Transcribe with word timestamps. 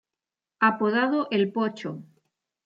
Apodado 0.59 1.27
"el 1.29 1.51
Pocho". 1.51 2.01